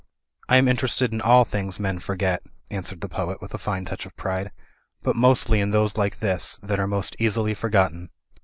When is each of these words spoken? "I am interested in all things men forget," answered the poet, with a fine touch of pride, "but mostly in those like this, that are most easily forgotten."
"I 0.49 0.57
am 0.57 0.67
interested 0.67 1.13
in 1.13 1.21
all 1.21 1.45
things 1.45 1.79
men 1.79 1.99
forget," 1.99 2.41
answered 2.71 3.01
the 3.01 3.07
poet, 3.07 3.39
with 3.39 3.53
a 3.53 3.59
fine 3.59 3.85
touch 3.85 4.07
of 4.07 4.15
pride, 4.17 4.49
"but 5.03 5.15
mostly 5.15 5.59
in 5.61 5.69
those 5.69 5.95
like 5.95 6.17
this, 6.21 6.59
that 6.63 6.79
are 6.79 6.87
most 6.87 7.15
easily 7.19 7.53
forgotten." 7.53 8.09